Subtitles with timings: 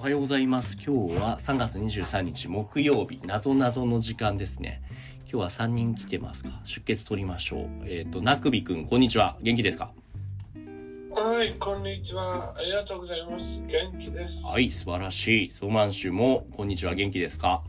[0.00, 0.78] おはようございます。
[0.78, 4.80] 今日は3月23日木曜日、なぞなぞの時間ですね。
[5.30, 6.58] 今日は3人来てますか？
[6.64, 7.68] 出血取りましょう。
[7.84, 9.36] えっ、と、なくびくん、こんにちは。
[9.42, 9.92] 元気ですか？
[11.14, 12.54] はい、こんにちは。
[12.56, 13.44] ありがとうございます。
[13.44, 14.42] 元気です。
[14.42, 15.50] はい、素晴らしい。
[15.50, 16.94] ソーマンシュも、こんにちは。
[16.94, 17.62] 元気ですか？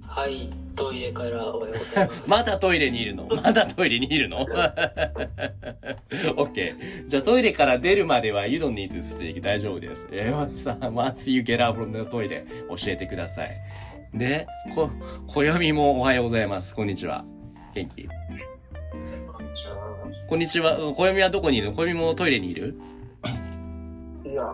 [0.00, 0.48] はい、
[0.80, 2.24] トイレからおはようございます。
[2.26, 3.28] まだトイレにいるの？
[3.36, 4.46] まだトイレにいるの
[6.08, 7.06] ?OK。
[7.06, 10.08] じゃあトイレから出るまでは You don't need to speak 大丈夫です。
[10.10, 13.50] えー、まずさ、once you get out from the トイレ教えてください。
[14.14, 14.88] で、こ、
[15.26, 16.74] こよみもおはようございます。
[16.74, 17.24] こんにちは。
[17.74, 18.08] 元気？
[18.08, 19.76] こんにちは。
[20.28, 20.78] こんにちは。
[20.96, 21.72] こよみはどこにいるの？
[21.74, 22.80] こよみもトイレにいる？
[24.24, 24.44] いや、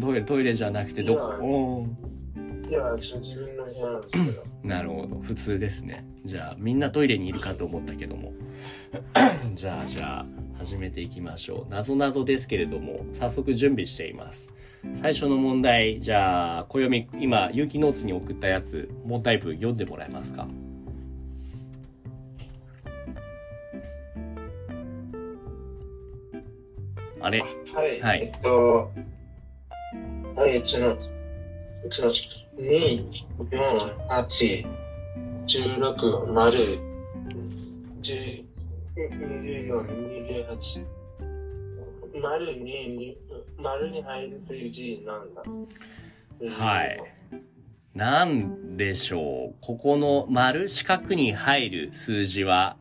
[0.00, 1.84] トイレ、トイレじゃなくてどこ？
[2.76, 4.68] 自分の部屋なんですけど。
[4.68, 5.16] なるほど。
[5.20, 6.04] 普通ですね。
[6.24, 8.32] じゃあ、みんなトイレにいるかと思ったけども。
[9.54, 10.26] じゃあ、じゃあ、
[10.58, 11.70] 始めていきましょう。
[11.72, 14.52] なぞなぞですけれども、早速準備しています。
[14.94, 20.46] 最初の問題、じゃあ、暦、今、有機ノーツに送ったやつ、問題文読んでもらえますか？
[27.20, 27.40] あれ？
[27.40, 27.46] は
[27.84, 28.00] い。
[28.00, 28.90] はいえっと、
[30.36, 30.96] はい、うちの、
[31.84, 33.08] うちの、2、
[33.50, 34.66] 4、8、
[35.46, 36.58] 16、丸、
[38.02, 38.44] 10、
[38.96, 39.86] 24、
[40.50, 40.86] 28。
[42.20, 43.16] 丸に、
[43.58, 45.42] 丸に入る数字なんだ。
[46.64, 47.00] はい。
[47.94, 52.76] なんでしょうここの丸、四角に入る数字は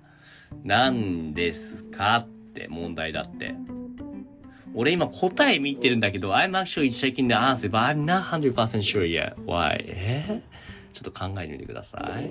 [0.64, 3.56] 何ですかって問題だって。
[4.80, 8.53] 俺今答え見てるんだけど、I'm actually checking the answer, but I'm not 100%
[8.84, 9.34] sure yet.
[9.45, 9.84] Why?
[9.88, 10.44] え？
[10.94, 12.30] ちょっと考えてみてください。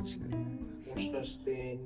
[0.00, 1.78] もしかして、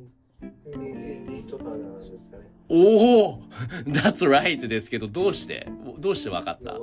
[0.70, 2.44] 22とかなんですかね。
[2.70, 3.42] おお
[3.86, 5.68] !That's right ですけど、どうして？
[5.98, 6.78] どうしてわかった？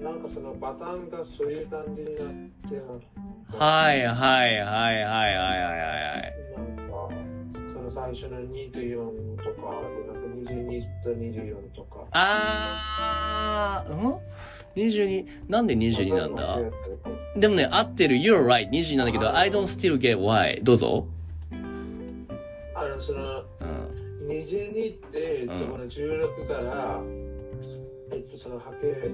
[0.00, 3.18] なんかそのパターンがそういう感じになってます。
[3.58, 6.34] はいはいはいはいはいはいはい。
[7.94, 12.04] 最初の2と4とか、でなんか22と24とか。
[12.10, 14.18] あー、ん
[14.76, 16.58] ?22、なんで22なんだ？
[17.36, 18.16] でもね、合ってる。
[18.16, 18.68] You're right.
[18.70, 20.62] 22なんだけど、I don't still get why.
[20.62, 21.06] どうぞ。
[22.74, 24.28] あの、その、うん。
[24.28, 27.00] 22って、えっと、うんこの16から、
[28.12, 29.10] えっと、その、はけ、え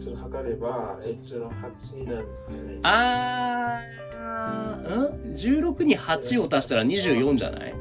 [0.00, 2.78] っと、測れば、えっと、その8になるんですよね。
[2.84, 7.74] あー、ん ?16 に8を足したら24じゃない？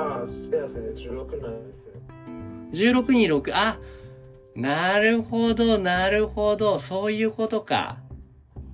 [0.00, 2.92] ああ、すみませんね、16なんですよ。
[3.02, 3.78] ?16 に6、あ、
[4.54, 6.78] なるほど、なるほど。
[6.78, 7.98] そういうことか。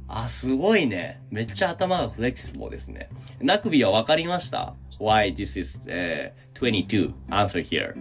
[0.09, 1.21] あ、すごいね。
[1.31, 3.11] めっちゃ頭がフレキシブルですね。
[3.41, 7.13] なくびは分かりました ?Why this is、uh, 22?
[7.29, 7.97] Answer here.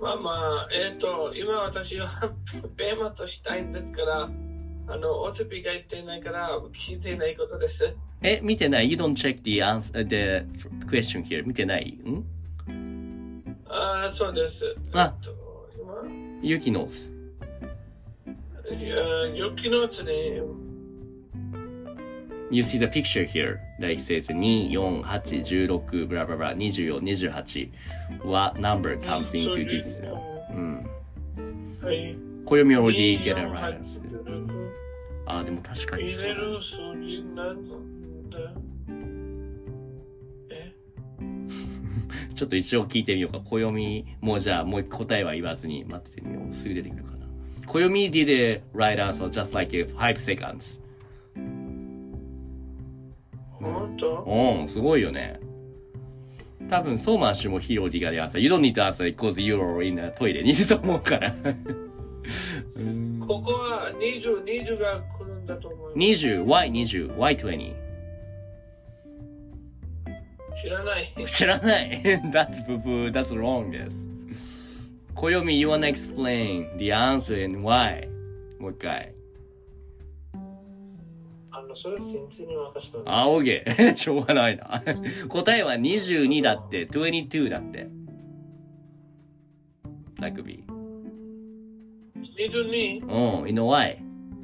[0.00, 2.08] まあまあ、えっ、と、今私は
[2.76, 4.30] ペーマとしたいんですから、
[4.92, 7.94] あの、おつびが言ってないから、聞いてないことです。
[8.22, 10.44] え、見てない ?You don't check the answer, the
[10.86, 11.46] question here.
[11.46, 12.22] 見てないん
[13.66, 14.76] ああ、そうです。
[14.92, 15.14] あ
[16.42, 17.10] ユキノス。
[18.70, 18.96] いや、
[19.34, 20.42] 予期のうちに、
[22.50, 27.00] You see the picture here that it says 2, 4, 8, 16, blah blah blah, 24,
[27.00, 27.72] 28.
[28.22, 30.02] What number comes into this?
[30.50, 30.86] うん。
[31.82, 32.32] はい。
[32.44, 33.80] 暦 already get a right
[35.32, 35.38] 24 answer.
[35.38, 36.70] あー、でも確かに入そうだれる数
[37.00, 37.68] 字なん
[38.30, 38.38] だ。
[40.50, 40.72] え？
[42.34, 43.40] ちょっと一応聞いてみようか。
[43.40, 46.52] 暦もうじゃあもう一個答えは言わずに待っててみよう。
[46.54, 47.26] すぐ出てくるかな。
[47.66, 50.80] 暦 did a right answer just like 5 seconds.
[53.60, 54.24] 本当？
[54.60, 55.38] うん、すごいよね。
[56.68, 58.38] 多分、ソーマン氏もヒーローディガで answer.
[58.40, 61.34] You don't need to answer because you're in a トイレにいると思うから。
[62.76, 63.01] う ん
[63.32, 65.94] ここは20、20が来るんだと思う。
[65.94, 67.74] 20, Y20, Y20.
[70.62, 71.14] 知らない。
[71.26, 74.06] 知らない ?That's ブブー、that's wrong です。
[75.14, 78.06] 暦 you wanna explain the answer and why?
[78.60, 79.14] もう一回。
[81.52, 83.96] あの、それ先生に任せたんあ、オーケー。
[83.96, 84.82] しょうがないな。
[85.28, 87.88] 答えは22だって、22だって。
[90.20, 90.64] ラグビ
[92.31, 92.31] ー。
[92.51, 93.41] 22?
[93.41, 93.97] うん、you know why?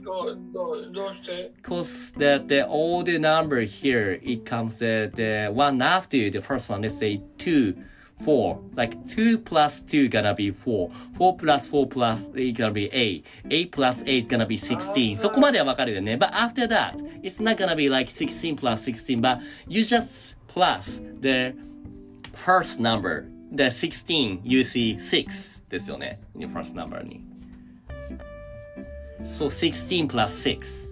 [0.03, 6.39] どう、どう、どうして Because that the all the number here, it comes uh, the one after the
[6.39, 7.75] first one, let's say two,
[8.23, 8.59] 4.
[8.75, 10.89] Like 2 plus 2 gonna be 4.
[11.17, 13.25] 4 plus 4 plus 8 gonna be 8.
[13.49, 15.17] 8 plus 8 gonna be 16.
[15.17, 16.15] そこまではわかるよね。
[16.15, 21.53] But after that, it's not gonna be like 16 plus 16, but you just plus the
[22.33, 23.25] first number.
[23.55, 26.19] The 16, you see 6ですよね。
[26.35, 27.26] your first number に。
[29.24, 30.88] So 16 plus 6.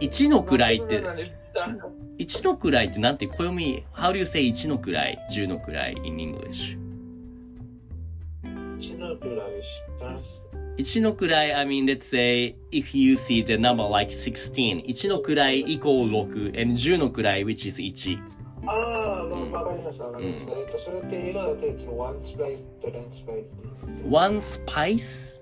[0.00, 1.02] 1の位って、
[2.18, 6.78] 1の位ってなんて暦、how do you say 1の位 ?10 の位 in English?
[8.44, 9.22] 1の位
[10.78, 17.80] 1の位、I mean, let's say, if you see the number like 16, 1の位イコール6 and 10の位 which is
[17.80, 18.18] 1.
[18.70, 20.04] ああ、わかりました。
[20.04, 23.86] わかりましたえっと、それって映画だって、ワンスプレイスとレンスプレイスです。
[24.10, 25.40] one spice?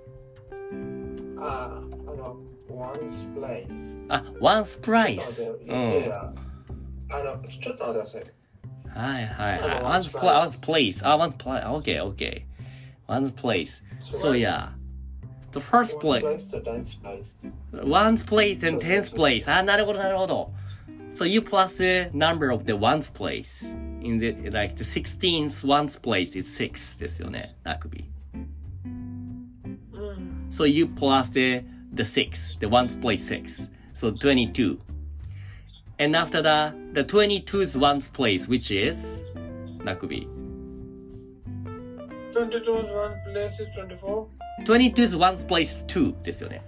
[1.38, 2.36] ああ、あの、
[2.70, 4.04] ワンスプレイス。
[4.08, 5.52] あ、one splice.
[5.52, 6.12] ううんん。
[6.12, 8.22] あの、ちょっと待ってください。
[8.88, 9.82] はいはいはい。
[9.82, 11.02] one one's, pla- one's place.
[11.06, 11.64] あ、one's place.
[11.80, 12.44] Okay, okay.
[13.08, 13.82] One's place.
[14.12, 14.70] So yeah.
[15.52, 16.20] The first ワン place.
[16.20, 17.36] スプレイスとレンスプレイス。
[17.72, 19.52] one's place and tenth place.
[19.52, 20.50] あ、なるほどなるほど。
[21.15, 23.63] So you plus the number of the one's place.
[24.01, 27.55] In the, like the 16th one's place is 6ですよね。
[27.63, 28.05] なくび。
[30.49, 31.63] So you plus the,
[31.93, 32.57] the 6.
[32.59, 33.69] The one's place 6.
[33.93, 34.79] So 22.
[35.99, 39.21] And after that, the 22's one's place, which is
[39.83, 40.27] なくび。
[42.33, 44.27] 22 is one place is 24.
[44.65, 46.63] 22's one's place 2ですよね。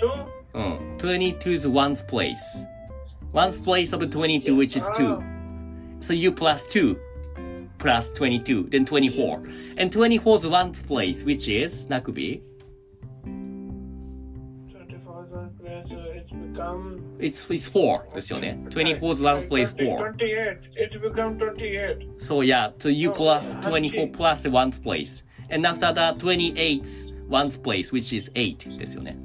[0.00, 0.26] Two?
[0.54, 0.96] うん。
[0.96, 2.66] 22's one's place.
[3.32, 5.22] One's place of 22, which is 2.
[6.00, 6.98] So you plus 2
[7.78, 9.42] plus 22, then 24.
[9.76, 12.42] And 24's one's place, which is なくび
[14.72, 17.00] 24 is one place, so it's become.
[17.18, 18.58] It's, it's 4ですよね。
[18.70, 20.12] 24's one's place 4.
[20.12, 20.58] 28.
[20.76, 22.08] It become 28.
[22.18, 25.22] So yeah, so you plus 24 plus the one's place.
[25.50, 29.16] And after that, 28's one's place, which is 8ですよね。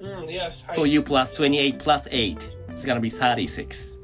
[0.00, 0.52] Mm, yes.
[0.74, 2.52] So you plus 28 plus 8.
[2.71, 3.99] It's gonna be 36.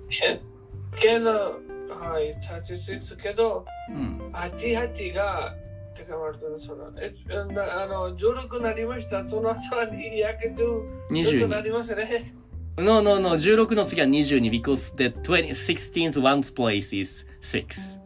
[1.00, 4.32] けど、はい、36けど、うん。
[4.34, 5.56] 88が、
[5.96, 7.14] てか、まるとその、え、
[7.54, 9.28] なあの、16なりました。
[9.28, 12.34] その後はにやけど、22ちょっとなりますね。
[12.78, 13.32] No, no, no.
[13.32, 17.98] 16の次は22 because the 20, 16th one's place is 6.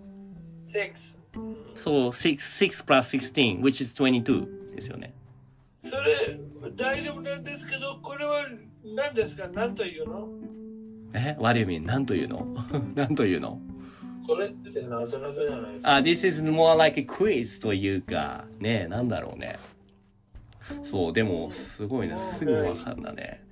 [0.71, 1.11] 6。
[1.75, 5.13] So 6, 6 plus 16, which is 22ですよね。
[5.91, 6.39] それ、
[6.77, 8.45] 大丈夫なんですけど、これは
[8.95, 9.49] 何ですか？
[9.53, 10.29] 何というの？
[11.13, 11.85] え ?What do you mean?
[11.85, 12.47] 何というの？
[12.95, 13.59] 何というの？
[14.25, 15.95] これってなぞなぞじゃないですか。
[15.97, 19.57] あ、this is more like a quiz というか、ねえ、なんだろうね。
[20.83, 22.17] そう、でも、すごいね。
[22.17, 23.43] すぐわかんだね。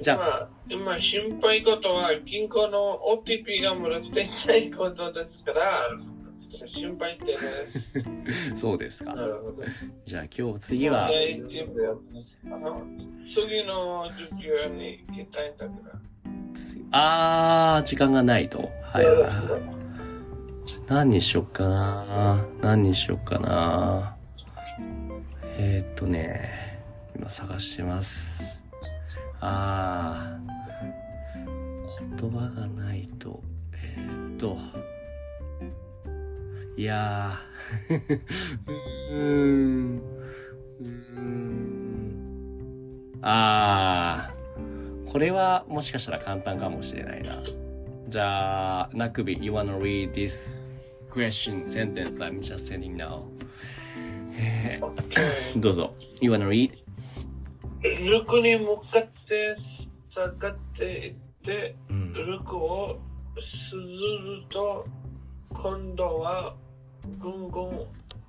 [0.00, 5.88] じゃあ、今、今心配ことは、銀行の OTP がもらっていないことですから、
[6.66, 8.56] 心配ってです。
[8.56, 9.14] そうですか。
[9.14, 9.62] なるほど。
[10.04, 11.64] じゃあ今日、次は、次
[13.64, 16.00] の授業に行きたいんだから。
[16.92, 18.70] あー、時間がないと。
[18.82, 19.82] はいはいはい。
[20.86, 24.16] 何にしよっかな何にしよっかな
[25.58, 26.80] えー、っとね、
[27.16, 28.62] 今探してます。
[29.40, 34.58] あー、言葉がないと、えー、っと、
[36.76, 38.18] いやー、
[39.12, 47.42] うーん、うーん、あー、これはもしかしたら簡単かもしれないな。
[48.08, 50.78] じゃあ、なくび、you wanna read this
[51.10, 53.24] question sentence I'm just sending now?
[54.34, 54.80] え
[55.54, 55.94] ーどうぞ。
[56.20, 56.72] You wanna read?
[57.82, 59.56] ルクに向かって
[60.08, 61.14] 下がっていっ
[61.44, 62.12] て、うん。
[62.14, 62.98] ルクを
[63.40, 64.86] すずると、
[65.50, 66.56] 今度は
[67.20, 67.86] ぐんぐん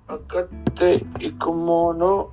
[0.08, 2.30] 上がっていくもの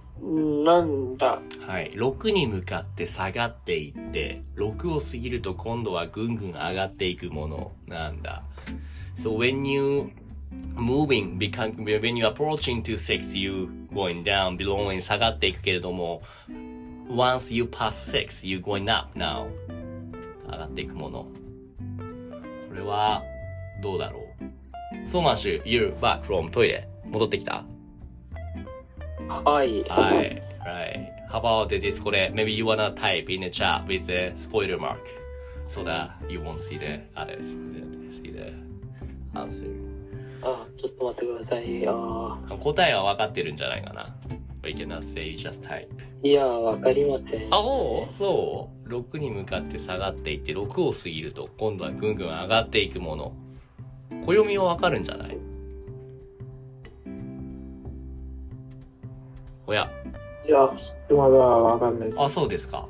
[0.64, 1.40] なんだ。
[1.68, 1.90] はい。
[1.92, 8.44] 6に向かって下がっていって、6を過ぎると今度はぐんぐん上がっていくものなんだ。
[9.16, 10.12] So when you
[10.76, 16.22] moving, become, when you approaching to 6, you going down, below に下がっていくけれども、
[17.10, 19.48] once you pass 6, you going up now.
[20.50, 21.28] 上がっていくもの。
[22.70, 23.24] これは、
[23.82, 24.31] どうだろう
[25.08, 26.88] ソーマンシュ、you're back from トイレ。
[27.06, 27.66] 戻ってきた
[29.28, 29.84] はい。
[29.84, 30.42] はい。
[30.66, 31.30] Right.
[31.30, 35.00] How about this これ Maybe you wanna type in the chat with the spoiler mark
[35.68, 37.56] so that you won't see the others
[38.10, 38.54] see the
[39.34, 39.66] answer.
[40.44, 41.88] あ、ちょっと待ってください。
[41.88, 44.16] あ答えは分かってるんじゃないかな。
[44.64, 45.88] You cannot say, you just type.
[46.24, 47.54] いや、わかりません。
[47.54, 48.90] あ、おうそう。
[48.90, 53.34] 6に向かって下がっていって、6を過ぎると、今度はぐんぐん上がっていくもの。
[54.26, 55.38] 暦はわかるんじゃない
[59.68, 59.90] おや、
[60.46, 60.70] いや、
[61.10, 62.22] まだわかんないです。
[62.22, 62.88] あ、そうですか。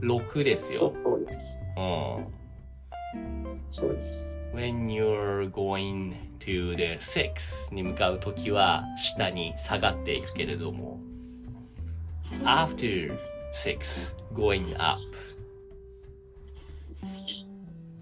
[0.00, 0.92] 6ですよ。
[1.04, 1.58] そうです。
[1.76, 2.26] うん。
[3.70, 4.38] そうです。
[4.52, 6.14] When you're going
[6.44, 11.00] to the six に向かうときは下に下がっていくけれども
[12.44, 13.18] after
[13.52, 15.00] six going up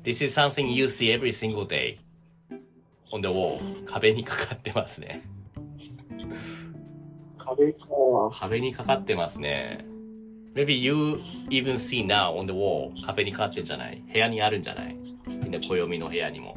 [0.02, 1.98] This is something you see every single day
[3.12, 5.22] on the wall 壁にかかってますね
[7.38, 7.86] 壁か。
[8.32, 9.84] 壁にかかってますね
[10.54, 11.18] Maybe you
[11.50, 14.02] even see now on the wall 壁にかかってんじゃない？
[14.12, 14.96] 部屋にあるんじゃない？
[15.42, 16.56] みんな暦の部屋にも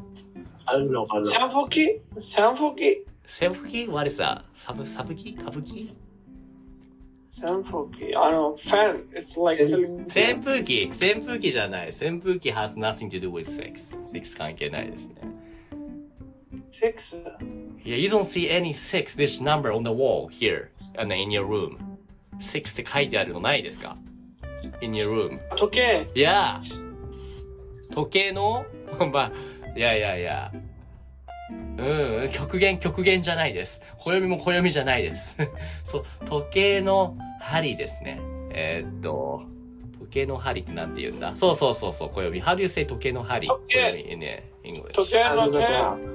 [0.66, 2.02] あるのかな扇風機？
[2.18, 3.06] 扇風機？
[3.28, 4.42] 扇風機 ?What is that?
[4.54, 5.96] サブ、サブ機歌舞伎？
[7.38, 8.16] 扇風機？
[8.16, 9.10] あの、ファン。
[9.14, 9.64] It's like
[10.08, 11.90] 扇風機扇風機じゃない。
[11.90, 13.98] 扇風機 has nothing to do with sex.
[14.12, 15.16] sex 関係ないですね。
[16.79, 17.15] Six?
[17.84, 21.46] Yeah, you don't see any six dish number on the wall here and in your
[21.46, 21.77] room.
[22.39, 23.96] six って書いてあるのないですか
[24.82, 25.39] ?in your room.
[25.55, 26.08] 時計。
[26.15, 26.60] Yeah!
[27.94, 28.65] 時計の？
[29.12, 29.32] まあ、
[29.77, 30.51] いやいやいや。
[31.77, 33.79] うん、極限、極限じゃないです。
[34.00, 35.38] 暦も暦じゃないです。
[35.84, 38.20] そう、時計の針ですね。
[38.51, 39.44] えーっと、
[40.00, 41.36] 時計の針ってなんて言うんだ？
[41.36, 42.41] そうそうそうそう、暦。
[42.41, 43.48] How do you say 時計の針？
[43.48, 44.94] 時計暦ね、English.
[44.94, 46.14] 時計の手。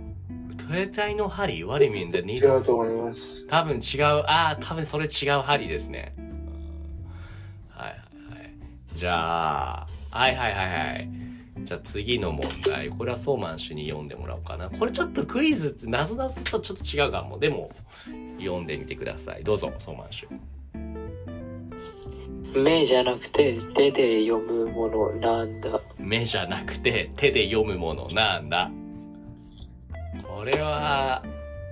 [0.71, 2.59] 携帯の針 ?What do you mean the 違 needle?
[2.59, 3.45] うと思います。
[3.47, 4.03] 多分違う。
[4.25, 6.15] ああ、多分それ違う針ですね。
[7.69, 8.53] はいはいはい。
[8.93, 11.09] じゃあ、はいはいはいはい。
[11.63, 12.89] じゃあ次の問題。
[12.89, 14.69] これはソーマン氏に読んでもらおうかな。
[14.69, 17.37] これちょっとクイズって、なぞなぞとちょっと違うかも。
[17.37, 17.69] でも、
[18.39, 19.43] 読んでみてください。
[19.43, 20.27] どうぞ、ソーマン氏。
[22.55, 25.81] 目じゃなくて手で読むものなんだ。
[25.97, 28.71] 目じゃなくて手で読むものなんだ
[30.33, 31.21] これは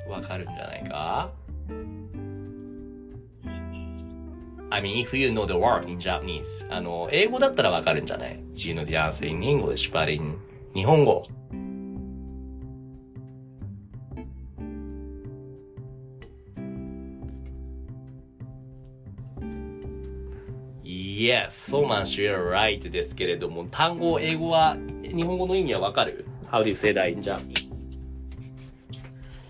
[0.10, 1.32] わかるんじゃないか
[4.70, 9.39] I mean, if you know the word in Japanese あの、英語だったらわかるんじゃない ?You know the answer in
[9.39, 10.38] English, but in
[10.75, 11.25] 日本語。
[20.84, 27.59] Yes, ソーマン氏 you're right ですけれども、単語、英語は、日本語の意味はわかる ?How do you say that in Japanese?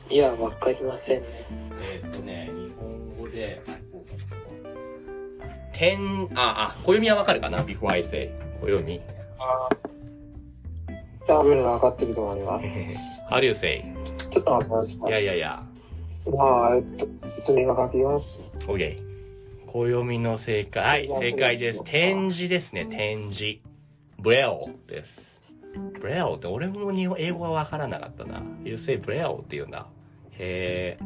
[0.09, 1.45] いや、わかりませんね。
[1.81, 3.61] えーっとね、日本語で、
[5.71, 9.01] 点、あ、あ、暦はわかるかな ?before I say 暦。
[9.37, 9.89] あー
[11.27, 12.65] 多分分かってると思います。
[13.29, 13.85] How do you say?
[14.31, 15.23] ちょっと待ってくださいやい。
[15.23, 15.63] いやいや。
[16.25, 18.39] まあ、えっと、えっと、今書きます。
[18.65, 18.97] OK。
[19.67, 20.83] 暦の正解。
[20.83, 21.83] はい、正解です。
[21.83, 23.59] 展示ですね、展示。
[24.17, 25.39] ブレオです。
[26.01, 28.41] ブレオって俺も英語はわからなかったな。
[28.63, 29.85] You say ブレオって言うんだ。
[30.39, 31.03] へえ。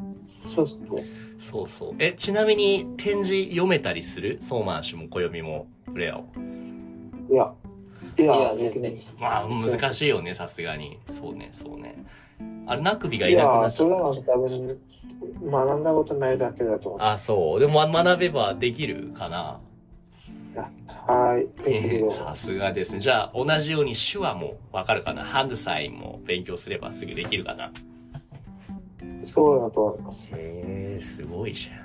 [0.48, 1.04] そうですね。
[1.40, 1.96] そうそう。
[2.00, 4.38] え、ちなみに展示読めたりする？
[4.42, 6.26] ソーマン氏も暦もブレオ。
[7.30, 7.52] いや、
[8.18, 9.14] いや、いやできないです。
[9.20, 11.00] まあ、難しいよね、さすがに。
[11.10, 12.06] そうね、そうね。
[12.68, 14.80] あれ、ナクビがいなくなっちゃそれっは多分、
[15.52, 16.98] 学んだことないだけだと。
[17.00, 17.60] あ、そう。
[17.60, 19.60] でも、ま学べばできるかな。
[20.56, 20.60] う。
[21.12, 21.48] はい。
[22.12, 23.00] さすがですね。
[23.00, 25.24] じゃあ、同じように手話もわかるかな。
[25.24, 27.72] ハンドサインも勉強すればすぐできるかな。
[29.24, 30.30] そうだと思います。
[30.34, 31.84] へえ、すごいじゃん。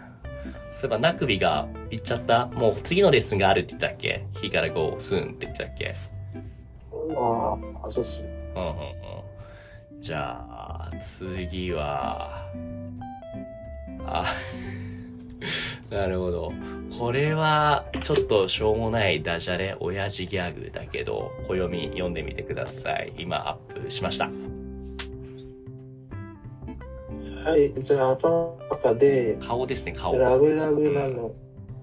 [0.72, 5.94] そういえば、ナクビが言っちゃったもう次のレッスンがあるって言ったっけ ?He gotta go soon って言ってたっけ？
[7.16, 7.56] あ
[7.86, 8.28] あ、そうっすね。
[8.56, 10.02] うんうんうん。
[10.02, 12.44] じゃあ、次は、
[14.06, 14.24] あ、
[15.90, 16.52] なるほど。
[16.98, 23.12] これは、ちょっとしょうもないダジャレ、親父ギャグだけど、暦読んでみてください。
[23.18, 24.30] 今アップしました。
[27.48, 27.72] はい。
[27.82, 30.18] じゃあ、頭の中で、顔ですね、顔。
[30.18, 31.32] ラブラブなの。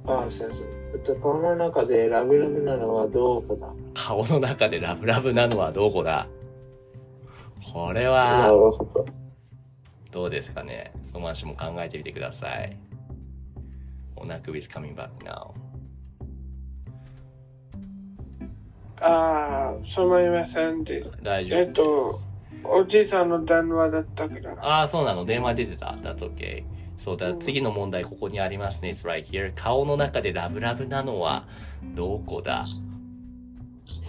[0.06, 0.68] あ、すいません。
[0.94, 3.68] えっと、顔の中でラブラブなのはどこだ？
[3.96, 6.28] 顔の中でラブラブなのはどこだ？
[7.74, 9.08] これなは、ど。
[10.12, 10.94] どうですかね？
[11.04, 12.78] その足も考えてみてください。
[14.16, 15.52] 同 Naku is coming back now.
[19.02, 21.04] ああ、すみませんで。
[21.24, 21.68] 大丈夫です。
[21.68, 22.20] えっと、
[22.70, 24.66] おじいさんの電話だったから。
[24.66, 25.26] ああ、そうなの。
[25.26, 25.98] 電話出てた。
[26.02, 26.64] That's okay.
[26.98, 28.90] そうだ、次の問題ここにありますね。
[28.90, 29.54] It's right here.
[29.56, 31.46] 顔の中でラブラブなのは
[31.84, 32.66] どこだ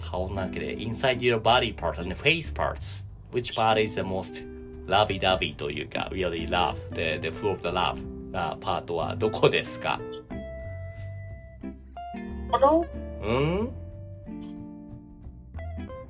[0.09, 3.03] 顔の中で inside your body part and face parts.
[3.31, 4.45] Which part is the most
[4.87, 9.99] lovey-dovey というか really love, the, the full of the love なパートはどこですか
[13.21, 13.69] うん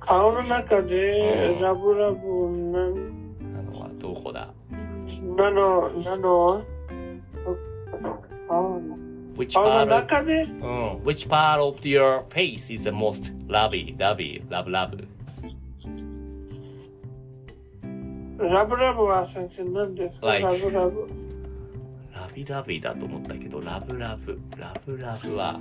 [0.06, 4.52] 顔の中でうんラブラブななのはどこだ
[5.36, 6.64] なの、なの、
[8.48, 8.80] 顔
[9.36, 15.06] Which 顔の part of, 中でうん、Which part of your face is the most lovey-dovey, love love?
[18.38, 21.06] ラブラブは先生何ですか Like- ラブラブ。
[22.14, 25.60] ラビダビだと思ったけど、ラブラブ、ラブラブは、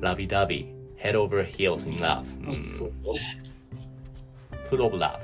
[0.00, 2.24] ラビダビ、head over heels in love。
[2.40, 2.92] うん。
[4.73, 5.19] Full of love。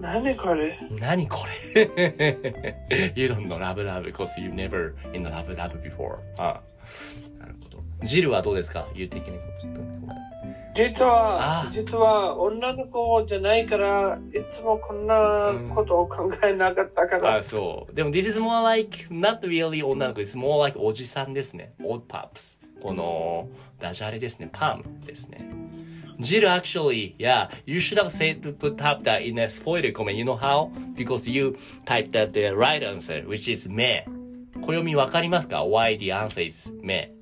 [0.00, 1.38] 何これ何こ
[1.74, 6.18] れ ?You don't know love love because you never in the love love before.
[6.36, 6.62] ああ
[7.38, 7.78] なるほど。
[8.02, 9.38] ジルはどうですか言う的に。
[10.76, 17.36] 実はあ、実は女の子じゃないから、いつもこんなことを考えなかったから。
[17.36, 17.94] あ、そう。
[17.94, 21.74] でも、this is more like, not really 女の子、it's more like おじさんですね。
[21.80, 22.58] old pups。
[22.82, 24.48] この、ダジャレですね。
[24.52, 25.48] パンですね。
[26.18, 30.16] ジル actually, yeah, you should have said to put up that in a spoiler comment.
[30.16, 30.70] You know how?
[30.96, 34.04] Because you typed that the right answer, which is 目。
[34.60, 37.12] 暦わかりますか ?why the answer is 目。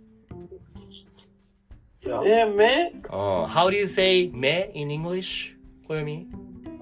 [2.05, 3.45] いや、え、目うん。
[3.47, 5.55] How do you say 目 in English?
[5.89, 6.27] 暦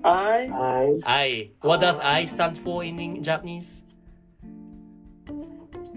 [0.02, 1.04] 愛はい。
[1.04, 1.50] I.
[1.62, 3.82] What does I stand for in Japanese?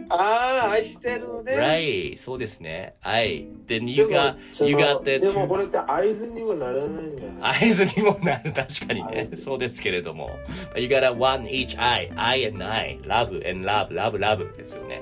[0.09, 1.55] ああ、愛してるね。
[1.55, 2.17] Right.
[2.17, 2.95] そうですね。
[3.01, 3.47] I.
[3.67, 8.53] Then you でも got, you got the でもこ.れって合図にはならないんじゃ合図にもなる。
[8.53, 10.29] 確かにねそうですけれども。
[10.75, 12.11] You got a one each I.
[12.15, 12.99] I and I.
[13.01, 15.01] Love and love, love, love ですよね。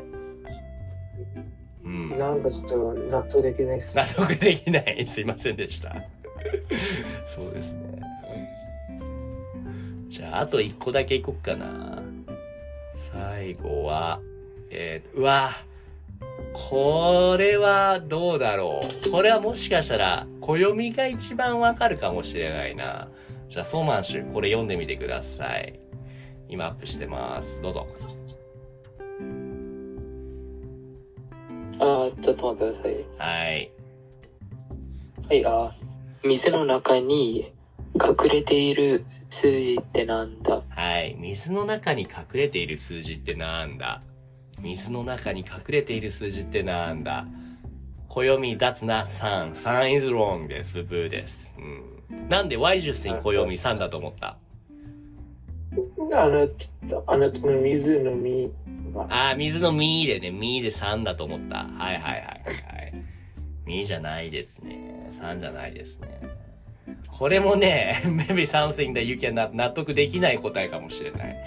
[1.84, 2.18] うん。
[2.18, 3.98] なんかちょっと納得できないっす。
[3.98, 5.06] 納得できない。
[5.08, 5.96] すいませんでした。
[7.26, 8.00] そうですね。
[10.10, 12.02] じゃあ、あと一個だけいこっかな。
[12.94, 14.20] 最後は、
[14.72, 15.52] えー、うわ、
[16.54, 19.12] これはどうだろう。
[19.12, 23.10] これはもしかしたら、暦が一番わかるかもしれないな。
[23.50, 25.78] じゃあ、ソーマンシュ、これ読んでみてください。
[26.48, 27.62] 今アップしてます。
[27.62, 27.88] どうぞ。
[31.80, 32.94] あーちょっと待ってください。
[33.18, 33.72] はい。
[35.28, 37.52] はい、あー水の中に
[37.96, 40.62] 隠れている数字ってなんだ？
[40.70, 41.16] はい。
[41.20, 44.02] 水の中に隠れている数字ってなんだ？
[44.62, 47.26] 水の中に隠れている数字ってなんだ？
[48.08, 49.54] 暦、that's not 3。
[49.54, 50.74] 3 is wrong です。
[50.76, 51.56] ブブーです。
[51.58, 52.28] うん。
[52.30, 54.38] なんで Y 10に暦3だと思った？
[56.14, 56.56] あなた、
[57.08, 58.52] あなたの水の実
[58.94, 59.08] が。
[59.10, 61.64] あー、水のみでね、みで3だと思った。
[61.64, 62.94] はいはいはいはい。
[63.66, 65.08] みじゃないですね。
[65.14, 66.22] 3じゃないですね。
[67.08, 71.38] これもね、 maybe something that you can 納得できない答えかもしれない。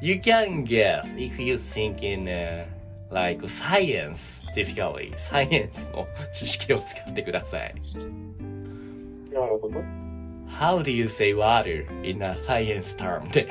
[0.00, 2.66] You can guess if you think in、uh,
[3.10, 5.12] like science, typically.
[5.16, 7.74] サイエンスの知識を使ってください。
[9.32, 9.80] なるほど。
[10.48, 13.28] How do you say water in a science term?
[13.32, 13.46] で。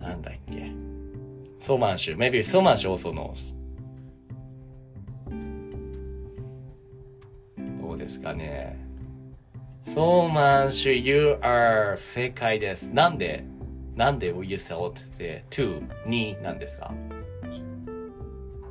[0.00, 0.72] なんだっけ
[1.60, 2.16] ソーマンシュ。
[2.16, 3.54] Maybe ソーマンシュ also knows.
[7.80, 8.91] どうですかね
[9.86, 12.84] ソーマンシュ、you are 正解です。
[12.92, 13.44] なんで？
[13.96, 16.92] なんで？you thought で to になんですか？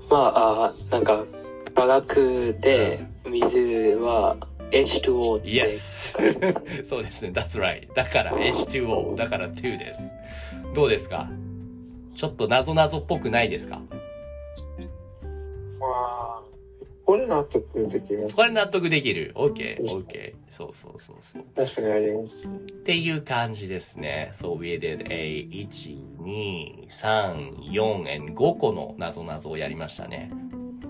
[0.09, 1.25] まあ、あーなんか、
[1.75, 3.59] 化学で水
[4.01, 4.35] は
[4.71, 5.49] H2O って。
[5.49, 6.17] Yes!
[6.83, 7.29] そうですね。
[7.33, 7.93] That's right.
[7.93, 9.15] だから H2O。
[9.15, 10.11] だから2です。
[10.73, 11.29] どうですか？
[12.15, 13.75] ちょっと謎々っぽくないですか？
[13.75, 13.81] わ
[16.39, 16.40] あ。
[17.11, 18.35] これ納得できます。
[18.37, 20.33] これ納得できる ?OK, OK.
[20.49, 21.43] そうそうそうそう。
[21.53, 22.47] 確かにあります。
[22.47, 22.51] っ
[22.83, 24.31] ていう感じですね。
[24.33, 30.31] So we did a 1、2、3、4 and 5個の謎々をやりましたね。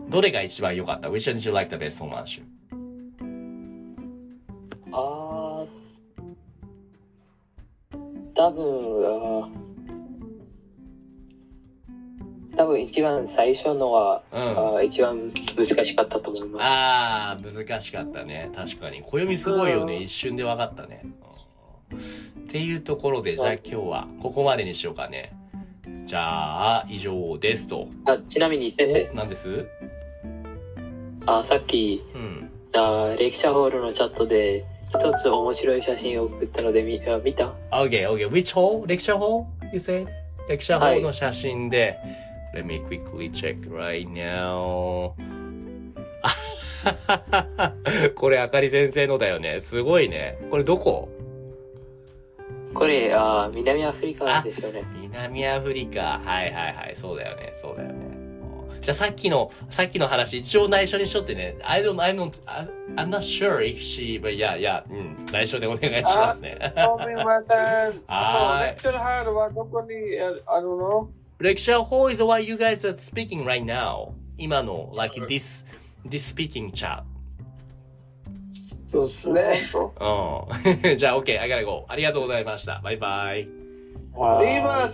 [0.09, 2.43] どれが一番良かった ?Which one did you like the best so much?
[4.91, 5.67] あー
[8.35, 8.63] 多分、
[9.07, 9.60] あー
[12.61, 16.61] 多分一番最初のは、うんあー一番難しかったと思います。
[16.61, 18.51] あー、難しかったね。
[18.53, 19.01] 確かに。
[19.01, 19.95] 暦すごいよね。
[19.95, 21.01] うん一瞬で分かったね。
[21.03, 21.11] うん
[21.91, 25.33] っていうところで、じゃあ今日はここまでにしようかね。
[26.05, 27.87] じゃあ、以上ですと。
[28.05, 29.65] あ、ちなみに先生、お何です？
[31.25, 32.49] あ、さっき、うん。
[32.73, 38.29] あレクチャーホールのチャットで、一つ面白い写真を送ったので見あ見た？Okay, okay.
[38.29, 38.53] Which?
[38.85, 39.45] Lecture hall?
[39.73, 40.07] You said?
[40.49, 41.97] Lecture は hall いの写真で、
[42.53, 45.13] Let me quickly check right now.
[46.23, 47.73] あ
[48.15, 49.59] これ、あかり先生のだよね。
[49.59, 50.37] すごいね。
[50.49, 51.09] これどこ？
[52.73, 54.83] これ、あ南アフリカですよね。
[55.01, 56.19] 南アフリカ。
[56.23, 56.95] はいはいはい。
[56.95, 57.51] そうだよね。
[57.53, 57.95] そうだよね。
[58.79, 61.55] じゃあさっきの、さっきの話、一応内緒にしとってね。
[61.61, 62.31] I don't, I don't,
[62.95, 64.83] I'm not sure if she, but yeah, yeah.
[64.89, 65.25] うん。
[65.31, 66.57] 内緒でお願いしますね。
[66.87, 67.93] ごめんなさい。
[68.07, 69.89] はいレクチャーハールはどこに
[70.47, 71.09] あるの？
[71.41, 74.13] Lecture hall is what you guys are speaking right now.
[74.37, 75.65] 今の、like this,
[76.07, 77.01] this speaking chat.
[78.85, 79.63] そうっすね。
[79.73, 80.97] うん。
[80.97, 81.85] じゃあ OK, I gotta go.
[81.87, 82.79] ありがとうございました。
[82.83, 83.47] バイバイ。
[84.13, 84.87] はい今、